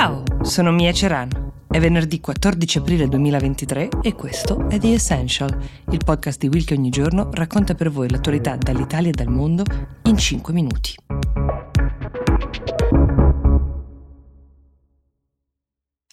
Ciao, 0.00 0.22
sono 0.40 0.72
Mia 0.72 0.94
Ceran. 0.94 1.28
È 1.68 1.78
venerdì 1.78 2.20
14 2.20 2.78
aprile 2.78 3.06
2023 3.06 3.88
e 4.00 4.14
questo 4.14 4.66
è 4.70 4.78
The 4.78 4.94
Essential, 4.94 5.54
il 5.90 6.00
podcast 6.02 6.40
di 6.40 6.48
Will 6.48 6.64
che 6.64 6.72
ogni 6.72 6.88
giorno 6.88 7.28
racconta 7.30 7.74
per 7.74 7.90
voi 7.90 8.08
l'attualità 8.08 8.56
dall'Italia 8.56 9.10
e 9.10 9.12
dal 9.12 9.28
mondo 9.28 9.62
in 10.04 10.16
5 10.16 10.54
minuti. 10.54 10.94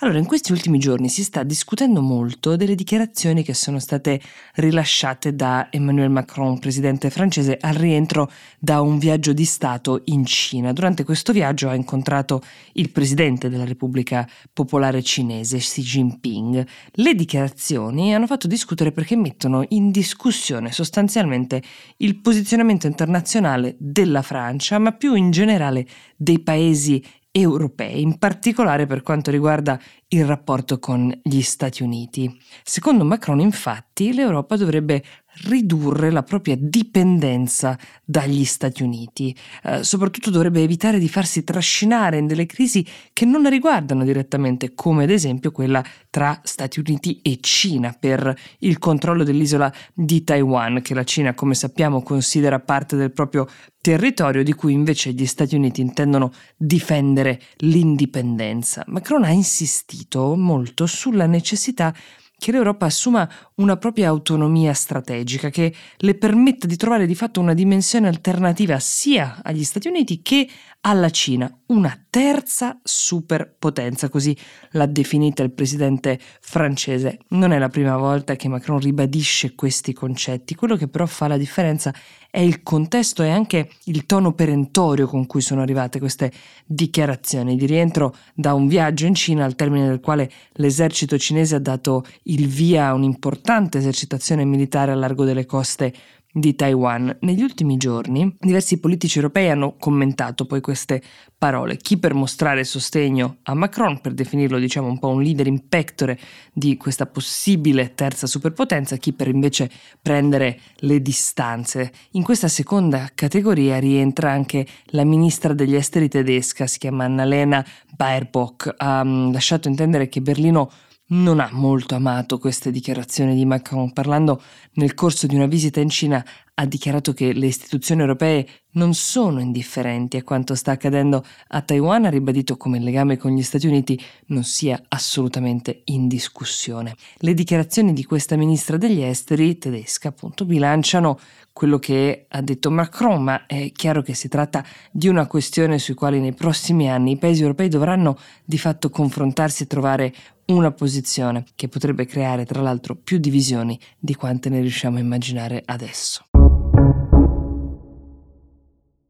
Allora, 0.02 0.20
in 0.20 0.28
questi 0.28 0.52
ultimi 0.52 0.78
giorni 0.78 1.10
si 1.10 1.24
sta 1.24 1.42
discutendo 1.42 2.02
molto 2.02 2.56
delle 2.56 2.76
dichiarazioni 2.76 3.42
che 3.42 3.56
sono 3.56 3.80
state 3.80 4.22
rilasciate 4.54 5.34
da 5.34 5.70
Emmanuel 5.72 6.12
Macron, 6.12 6.60
presidente 6.60 7.10
francese, 7.10 7.58
al 7.60 7.74
rientro 7.74 8.30
da 8.60 8.82
un 8.82 9.00
viaggio 9.00 9.34
di 9.34 9.44
Stato 9.44 10.04
in 10.06 10.24
Cina. 10.24 10.72
Durante 10.72 11.04
questo 11.04 11.34
viaggio 11.34 11.68
ha 11.70 11.74
incontrato 11.74 12.44
il 12.74 12.92
presidente 12.92 13.50
della 13.50 13.66
Repubblica 13.66 14.30
Popolare 14.54 15.02
Cinese, 15.02 15.58
Xi 15.58 15.82
Jinping. 15.82 16.68
Le 16.92 17.16
dichiarazioni 17.16 18.14
hanno 18.14 18.28
fatto 18.28 18.46
discutere 18.46 18.92
perché 18.92 19.16
mettono 19.16 19.66
in 19.70 19.90
discussione 19.90 20.72
sostanzialmente 20.72 21.64
il 21.98 22.22
posizionamento 22.22 22.86
internazionale 22.86 23.76
della 23.80 24.22
Francia, 24.22 24.78
ma 24.78 24.92
più 24.92 25.16
in 25.16 25.32
generale 25.32 25.88
dei 26.16 26.38
paesi 26.38 27.04
europei, 27.42 28.02
in 28.02 28.18
particolare 28.18 28.86
per 28.86 29.02
quanto 29.02 29.32
riguarda 29.32 29.80
il 30.10 30.26
rapporto 30.26 30.80
con 30.80 31.12
gli 31.24 31.42
Stati 31.42 31.84
Uniti. 31.84 32.40
Secondo 32.64 33.04
Macron, 33.04 33.40
infatti, 33.40 34.14
l'Europa 34.14 34.56
dovrebbe 34.56 35.04
ridurre 35.46 36.12
la 36.12 36.24
propria 36.24 36.56
dipendenza 36.58 37.78
dagli 38.04 38.46
Stati 38.46 38.84
Uniti. 38.84 39.36
Eh, 39.64 39.84
soprattutto 39.84 40.30
dovrebbe 40.30 40.62
evitare 40.62 41.00
di 41.00 41.10
farsi 41.10 41.44
trascinare 41.44 42.18
in 42.18 42.28
delle 42.28 42.46
crisi 42.46 42.86
che 43.14 43.26
non 43.26 43.42
la 43.42 43.50
riguardano 43.50 44.04
direttamente, 44.04 44.74
come 44.74 45.04
ad 45.04 45.10
esempio 45.10 45.52
quella 45.52 45.84
tra 46.10 46.40
Stati 46.44 46.80
Uniti 46.80 47.22
e 47.22 47.40
Cina 47.42 47.96
per 47.98 48.36
il 48.60 48.80
controllo 48.80 49.24
dell'isola 49.24 49.72
di 49.94 50.24
Taiwan, 50.24 50.82
che 50.82 50.94
la 50.94 51.04
Cina, 51.04 51.34
come 51.34 51.54
sappiamo, 51.54 52.02
considera 52.02 52.60
parte 52.60 52.96
del 52.96 53.12
proprio 53.12 53.48
territorio, 53.82 54.44
di 54.44 54.54
cui 54.54 54.74
invece 54.74 55.12
gli 55.12 55.26
Stati 55.26 55.56
Uniti 55.56 55.82
intendono 55.82 56.32
difendere 56.58 57.42
l'indipendenza. 57.58 58.84
Macron 58.88 59.24
ha 59.24 59.32
insistito 59.32 60.36
molto 60.36 60.86
sulla 60.86 61.26
necessità 61.26 61.94
che 62.38 62.52
l'Europa 62.52 62.86
assuma 62.86 63.28
una 63.56 63.78
propria 63.78 64.10
autonomia 64.10 64.74
strategica 64.74 65.50
che 65.50 65.74
le 65.98 66.16
permetta 66.16 66.68
di 66.68 66.76
trovare 66.76 67.08
di 67.08 67.16
fatto 67.16 67.40
una 67.40 67.56
dimensione 67.56 68.08
alternativa 68.08 68.78
sia 68.80 69.40
agli 69.44 69.64
Stati 69.64 69.88
Uniti 69.88 70.22
che 70.22 70.48
alla 70.82 71.10
Cina, 71.10 71.52
una 71.68 72.00
terza 72.10 72.80
superpotenza, 72.84 74.08
così 74.08 74.38
l'ha 74.72 74.86
definita 74.86 75.42
il 75.44 75.52
presidente 75.52 76.20
francese. 76.40 77.20
Non 77.30 77.52
è 77.52 77.58
la 77.58 77.70
prima 77.70 77.98
volta 77.98 78.36
che 78.36 78.48
Macron 78.48 78.80
ribadisce 78.80 79.56
questi 79.56 79.92
concetti, 79.92 80.56
quello 80.56 80.76
che 80.76 80.88
però 80.88 81.06
fa 81.08 81.28
la 81.28 81.38
differenza 81.38 81.94
è 82.38 82.42
il 82.42 82.62
contesto 82.62 83.24
e 83.24 83.32
anche 83.32 83.68
il 83.86 84.06
tono 84.06 84.32
perentorio 84.34 85.08
con 85.08 85.26
cui 85.26 85.42
sono 85.42 85.64
arrivate 85.64 85.98
queste 85.98 86.32
dichiarazioni 86.68 87.56
di 87.56 87.66
rientro 87.66 88.16
da 88.36 88.54
un 88.54 88.68
viaggio 88.68 89.08
in 89.08 89.16
Cina 89.16 89.44
al 89.44 89.56
termine 89.56 89.88
del 89.88 90.00
quale 90.00 90.30
l'esercito 90.52 91.18
cinese 91.18 91.56
ha 91.56 91.60
dato 91.60 92.06
il 92.26 92.46
via 92.46 92.90
a 92.90 92.94
un'importante 92.94 93.80
esercitazione 93.80 94.46
militare 94.46 94.92
a 94.92 94.96
largo 94.96 95.26
delle 95.26 95.48
coste 95.48 95.92
di 96.40 96.56
Taiwan. 96.56 97.18
Negli 97.22 97.42
ultimi 97.42 97.78
giorni 97.78 98.36
diversi 98.40 98.80
politici 98.80 99.18
europei 99.18 99.50
hanno 99.50 99.76
commentato 99.78 100.46
poi 100.46 100.62
queste 100.62 101.02
parole, 101.38 101.78
chi 101.78 101.98
per 101.98 102.14
mostrare 102.14 102.64
sostegno 102.64 103.38
a 103.44 103.54
Macron, 103.54 104.02
per 104.02 104.14
definirlo 104.14 104.60
diciamo 104.60 104.88
un 104.88 105.00
po' 105.00 105.10
un 105.10 105.22
leader 105.22 105.48
in 105.48 105.68
pectore 105.68 106.20
di 106.54 106.78
questa 106.78 107.06
possibile 107.06 107.94
terza 107.96 108.28
superpotenza, 108.28 108.98
chi 108.98 109.14
per 109.14 109.28
invece 109.28 109.70
prendere 110.02 110.60
le 110.78 111.02
distanze. 111.02 111.92
In 112.12 112.24
questa 112.24 112.48
seconda 112.48 113.10
categoria 113.14 113.80
rientra 113.80 114.32
anche 114.32 114.66
la 114.88 115.04
ministra 115.04 115.54
degli 115.54 115.76
esteri 115.76 116.08
tedesca, 116.08 116.68
si 116.68 116.80
chiama 116.80 117.06
Annalena 117.06 117.66
Baerbock, 117.96 118.74
ha 118.78 119.04
mm, 119.04 119.32
lasciato 119.32 119.68
intendere 119.68 120.08
che 120.08 120.22
Berlino 120.22 120.70
non 121.08 121.40
ha 121.40 121.50
molto 121.52 121.96
amato 121.96 122.38
queste 122.38 122.72
dichiarazioni 122.72 123.36
di 123.36 123.46
Macron. 123.46 123.94
Parlando 123.94 124.42
nel 124.74 124.94
corso 124.94 125.28
di 125.28 125.36
una 125.36 125.46
visita 125.46 125.80
in 125.80 125.90
Cina, 125.90 126.26
ha 126.60 126.66
dichiarato 126.66 127.14
che 127.14 127.34
le 127.34 127.46
istituzioni 127.46 128.02
europee 128.02 128.48
non 128.72 128.94
sono 128.94 129.40
indifferenti 129.40 130.18
a 130.18 130.24
quanto 130.24 130.56
sta 130.56 130.72
accadendo 130.72 131.24
a 131.50 131.62
Taiwan, 131.62 132.06
ha 132.06 132.10
ribadito 132.10 132.58
come 132.58 132.78
il 132.78 132.84
legame 132.84 133.18
con 133.18 133.32
gli 133.32 133.44
Stati 133.44 133.68
Uniti 133.68 134.00
non 134.28 134.44
sia 134.44 134.82
assolutamente 134.88 135.82
in 135.86 136.08
discussione. 136.08 136.96
Le 137.18 137.34
dichiarazioni 137.34 137.94
di 137.94 138.04
questa 138.06 138.36
ministra 138.36 138.78
degli 138.78 139.02
esteri 139.02 139.58
tedesca 139.58 140.10
appunto 140.10 140.46
bilanciano 140.46 141.20
quello 141.54 141.78
che 141.80 142.26
ha 142.28 142.42
detto 142.42 142.72
Macron, 142.72 143.24
ma 143.24 143.46
è 143.46 143.72
chiaro 143.72 144.02
che 144.02 144.14
si 144.14 144.28
tratta 144.28 144.64
di 144.92 145.08
una 145.08 145.28
questione 145.28 145.80
sui 145.80 145.96
quali 145.96 146.20
nei 146.20 146.34
prossimi 146.34 146.90
anni 146.90 147.12
i 147.12 147.18
paesi 147.18 147.42
europei 147.42 147.68
dovranno 147.68 148.18
di 148.44 148.58
fatto 148.58 148.90
confrontarsi 148.90 149.64
e 149.64 149.68
trovare 149.68 150.14
una 150.48 150.72
posizione 150.72 151.46
che 151.56 151.68
potrebbe 151.68 152.06
creare 152.06 152.46
tra 152.46 152.62
l'altro 152.62 152.96
più 152.96 153.18
divisioni 153.18 153.80
di 153.98 154.16
quante 154.16 154.50
ne 154.50 154.62
riusciamo 154.62 154.98
a 154.98 155.02
immaginare 155.02 155.62
adesso. 155.66 156.27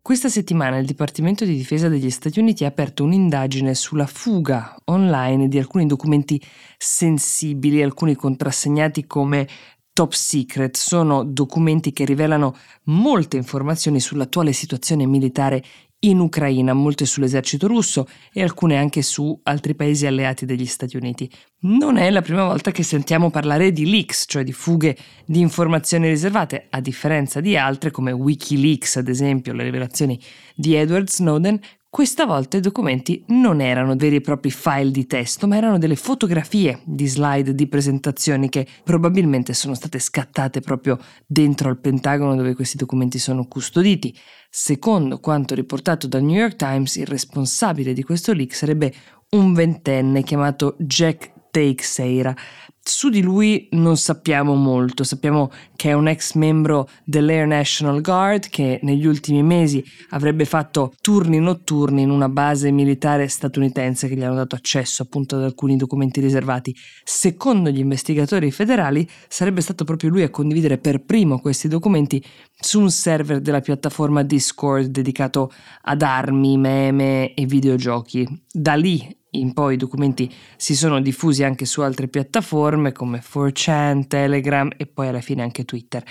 Questa 0.07 0.29
settimana 0.29 0.77
il 0.77 0.85
Dipartimento 0.85 1.43
di 1.43 1.53
Difesa 1.53 1.89
degli 1.89 2.09
Stati 2.09 2.39
Uniti 2.39 2.63
ha 2.63 2.69
aperto 2.69 3.03
un'indagine 3.03 3.75
sulla 3.75 4.05
fuga 4.05 4.73
online 4.85 5.49
di 5.49 5.57
alcuni 5.57 5.85
documenti 5.85 6.41
sensibili, 6.77 7.83
alcuni 7.83 8.15
contrassegnati 8.15 9.05
come 9.05 9.45
top 9.91 10.13
secret. 10.13 10.77
Sono 10.77 11.25
documenti 11.25 11.91
che 11.91 12.05
rivelano 12.05 12.55
molte 12.83 13.35
informazioni 13.35 13.99
sull'attuale 13.99 14.53
situazione 14.53 15.05
militare 15.05 15.61
in 16.01 16.19
Ucraina, 16.19 16.73
molte 16.73 17.05
sull'esercito 17.05 17.67
russo 17.67 18.07
e 18.31 18.43
alcune 18.43 18.77
anche 18.77 19.01
su 19.01 19.39
altri 19.43 19.73
paesi 19.73 20.05
alleati 20.05 20.45
degli 20.45 20.65
Stati 20.65 20.95
Uniti. 20.95 21.29
Non 21.61 21.97
è 21.97 22.09
la 22.11 22.21
prima 22.21 22.45
volta 22.45 22.71
che 22.71 22.83
sentiamo 22.83 23.31
parlare 23.31 23.71
di 23.71 23.89
leaks, 23.89 24.25
cioè 24.27 24.43
di 24.43 24.51
fughe 24.51 24.95
di 25.25 25.39
informazioni 25.39 26.07
riservate, 26.07 26.67
a 26.69 26.79
differenza 26.81 27.39
di 27.39 27.57
altre 27.57 27.89
come 27.89 28.11
Wikileaks, 28.11 28.97
ad 28.97 29.07
esempio, 29.07 29.53
le 29.53 29.63
rivelazioni 29.63 30.19
di 30.55 30.75
Edward 30.75 31.09
Snowden, 31.09 31.59
questa 31.89 32.25
volta 32.25 32.57
i 32.57 32.61
documenti 32.61 33.23
non 33.27 33.61
erano 33.61 33.95
veri 33.95 34.17
e 34.17 34.21
propri 34.21 34.51
file 34.51 34.91
di 34.91 35.07
testo, 35.07 35.47
ma 35.47 35.55
erano 35.55 35.77
delle 35.77 35.95
fotografie 35.95 36.81
di 36.83 37.07
slide 37.07 37.55
di 37.55 37.67
presentazioni 37.67 38.49
che 38.49 38.67
probabilmente 38.83 39.53
sono 39.53 39.73
state 39.73 39.97
scattate 39.97 40.59
proprio 40.59 40.99
dentro 41.25 41.69
al 41.69 41.79
Pentagono 41.79 42.35
dove 42.35 42.55
questi 42.55 42.75
documenti 42.75 43.19
sono 43.19 43.47
custoditi. 43.47 44.13
Secondo 44.49 45.19
quanto 45.19 45.55
riportato 45.55 46.07
dal 46.07 46.23
New 46.23 46.37
York 46.37 46.57
Times, 46.57 46.97
il 46.97 47.07
responsabile 47.07 47.93
di 47.93 48.03
questo 48.03 48.33
leak 48.33 48.53
sarebbe 48.53 48.93
un 49.29 49.53
ventenne 49.53 50.23
chiamato 50.23 50.75
Jack 50.79 51.35
Teixeira. 51.57 52.35
Su 52.79 53.09
di 53.09 53.21
lui 53.21 53.67
non 53.71 53.97
sappiamo 53.97 54.53
molto, 54.53 55.03
sappiamo 55.03 55.51
che 55.75 55.89
è 55.89 55.93
un 55.93 56.07
ex 56.07 56.35
membro 56.35 56.87
dell'Air 57.03 57.45
National 57.45 57.99
Guard 57.99 58.47
che 58.47 58.79
negli 58.83 59.05
ultimi 59.05 59.43
mesi 59.43 59.83
avrebbe 60.11 60.45
fatto 60.45 60.93
turni 61.01 61.39
notturni 61.39 62.03
in 62.03 62.11
una 62.11 62.29
base 62.29 62.71
militare 62.71 63.27
statunitense 63.27 64.07
che 64.07 64.15
gli 64.15 64.23
hanno 64.23 64.35
dato 64.35 64.55
accesso 64.55 65.01
appunto 65.01 65.35
ad 65.35 65.43
alcuni 65.43 65.75
documenti 65.75 66.21
riservati. 66.21 66.73
Secondo 67.03 67.71
gli 67.71 67.79
investigatori 67.79 68.51
federali 68.51 69.05
sarebbe 69.27 69.59
stato 69.59 69.83
proprio 69.83 70.11
lui 70.11 70.21
a 70.21 70.29
condividere 70.29 70.77
per 70.77 71.03
primo 71.03 71.39
questi 71.39 71.67
documenti 71.67 72.23
su 72.57 72.79
un 72.79 72.91
server 72.91 73.41
della 73.41 73.61
piattaforma 73.61 74.23
Discord 74.23 74.85
dedicato 74.85 75.51
ad 75.81 76.03
armi, 76.03 76.57
meme 76.57 77.33
e 77.33 77.45
videogiochi. 77.45 78.45
Da 78.49 78.75
lì 78.75 79.15
in 79.39 79.53
poi 79.53 79.75
i 79.75 79.77
documenti 79.77 80.31
si 80.55 80.75
sono 80.75 81.01
diffusi 81.01 81.43
anche 81.43 81.65
su 81.65 81.81
altre 81.81 82.07
piattaforme 82.07 82.91
come 82.91 83.21
4chan, 83.21 84.07
Telegram 84.07 84.69
e 84.77 84.85
poi 84.85 85.07
alla 85.07 85.21
fine 85.21 85.41
anche 85.41 85.65
Twitter. 85.65 86.03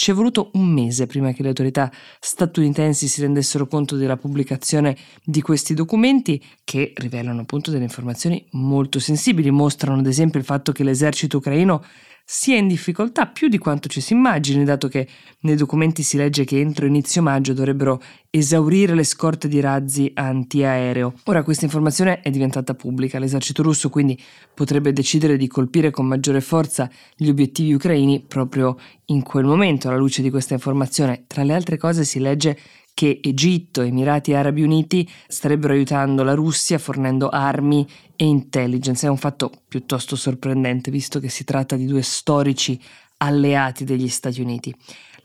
Ci 0.00 0.12
è 0.12 0.14
voluto 0.14 0.50
un 0.54 0.66
mese 0.66 1.06
prima 1.06 1.32
che 1.32 1.42
le 1.42 1.48
autorità 1.48 1.92
statunitensi 2.18 3.06
si 3.06 3.20
rendessero 3.20 3.66
conto 3.66 3.96
della 3.96 4.16
pubblicazione 4.16 4.96
di 5.22 5.42
questi 5.42 5.74
documenti 5.74 6.42
che 6.64 6.94
rivelano 6.96 7.42
appunto 7.42 7.70
delle 7.70 7.84
informazioni 7.84 8.46
molto 8.52 8.98
sensibili, 8.98 9.50
mostrano 9.50 9.98
ad 9.98 10.06
esempio 10.06 10.40
il 10.40 10.46
fatto 10.46 10.72
che 10.72 10.84
l'esercito 10.84 11.36
ucraino 11.36 11.84
sia 12.32 12.56
in 12.56 12.68
difficoltà 12.68 13.26
più 13.26 13.48
di 13.48 13.58
quanto 13.58 13.88
ci 13.88 14.00
si 14.00 14.12
immagini, 14.12 14.62
dato 14.62 14.86
che 14.86 15.08
nei 15.40 15.56
documenti 15.56 16.04
si 16.04 16.16
legge 16.16 16.44
che 16.44 16.60
entro 16.60 16.86
inizio 16.86 17.22
maggio 17.22 17.54
dovrebbero 17.54 18.00
esaurire 18.30 18.94
le 18.94 19.02
scorte 19.02 19.48
di 19.48 19.58
razzi 19.58 20.12
antiaereo. 20.14 21.14
Ora 21.24 21.42
questa 21.42 21.64
informazione 21.64 22.20
è 22.20 22.30
diventata 22.30 22.74
pubblica, 22.74 23.18
l'esercito 23.18 23.64
russo 23.64 23.90
quindi 23.90 24.16
potrebbe 24.54 24.92
decidere 24.92 25.36
di 25.36 25.48
colpire 25.48 25.90
con 25.90 26.06
maggiore 26.06 26.40
forza 26.40 26.88
gli 27.16 27.28
obiettivi 27.28 27.72
ucraini 27.72 28.24
proprio 28.24 28.78
in 29.06 29.24
quel 29.24 29.44
momento. 29.44 29.88
Alla 29.88 29.96
luce 29.96 30.22
di 30.22 30.30
questa 30.30 30.54
informazione, 30.54 31.24
tra 31.26 31.42
le 31.42 31.52
altre 31.52 31.78
cose 31.78 32.04
si 32.04 32.20
legge 32.20 32.56
che 33.00 33.18
Egitto 33.22 33.80
e 33.80 33.86
Emirati 33.86 34.34
Arabi 34.34 34.60
Uniti 34.60 35.08
starebbero 35.26 35.72
aiutando 35.72 36.22
la 36.22 36.34
Russia 36.34 36.76
fornendo 36.76 37.30
armi 37.30 37.88
e 38.14 38.26
intelligence. 38.26 39.06
È 39.06 39.08
un 39.08 39.16
fatto 39.16 39.50
piuttosto 39.66 40.16
sorprendente 40.16 40.90
visto 40.90 41.18
che 41.18 41.30
si 41.30 41.44
tratta 41.44 41.76
di 41.76 41.86
due 41.86 42.02
storici 42.02 42.78
alleati 43.16 43.84
degli 43.84 44.08
Stati 44.08 44.42
Uniti. 44.42 44.74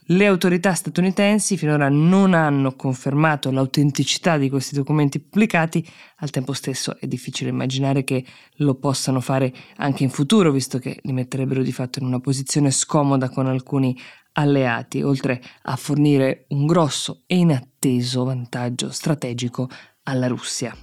Le 0.10 0.25
autorità 0.25 0.74
statunitensi 0.74 1.57
finora 1.57 1.89
non 1.89 2.33
hanno 2.33 2.77
confermato 2.77 3.51
l'autenticità 3.51 4.38
di 4.38 4.50
questi 4.50 4.74
documenti 4.74 5.19
pubblicati, 5.19 5.86
al 6.19 6.30
tempo 6.30 6.54
stesso 6.54 6.95
è 6.98 7.07
difficile 7.07 7.50
immaginare 7.50 8.06
che 8.06 8.24
lo 8.57 8.75
possano 8.75 9.19
fare 9.19 9.51
anche 9.78 10.04
in 10.04 10.10
futuro, 10.10 10.51
visto 10.51 10.80
che 10.80 11.00
li 11.01 11.12
metterebbero 11.12 11.62
di 11.62 11.74
fatto 11.74 12.00
in 12.00 12.06
una 12.06 12.21
posizione 12.21 12.71
scomoda 12.71 13.28
con 13.28 13.48
alcuni 13.48 13.98
alleati, 14.37 15.01
oltre 15.01 15.41
a 15.63 15.75
fornire 15.75 16.45
un 16.49 16.65
grosso 16.65 17.23
e 17.25 17.37
inatteso 17.37 18.23
vantaggio 18.23 18.91
strategico 18.91 19.69
alla 20.03 20.27
Russia. 20.27 20.75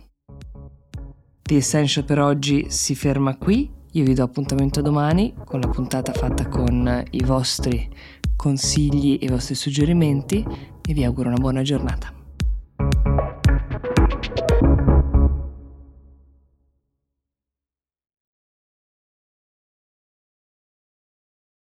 The 1.42 1.56
Essential 1.56 2.04
per 2.04 2.20
oggi 2.20 2.70
si 2.70 2.94
ferma 2.94 3.36
qui, 3.36 3.70
io 3.92 4.04
vi 4.04 4.14
do 4.14 4.22
appuntamento 4.22 4.80
domani 4.80 5.34
con 5.44 5.60
la 5.60 5.68
puntata 5.68 6.12
fatta 6.12 6.48
con 6.48 7.04
i 7.10 7.24
vostri 7.24 7.90
consigli 8.36 9.18
e 9.20 9.26
i 9.26 9.28
vostri 9.28 9.54
suggerimenti 9.54 10.44
e 10.86 10.92
vi 10.94 11.04
auguro 11.04 11.28
una 11.28 11.38
buona 11.38 11.62
giornata. 11.62 12.21